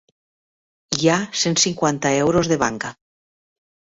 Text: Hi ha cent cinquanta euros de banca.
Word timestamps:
Hi 0.99 1.09
ha 1.09 1.17
cent 1.41 1.57
cinquanta 1.65 2.13
euros 2.21 2.51
de 2.53 2.57
banca. 2.65 2.93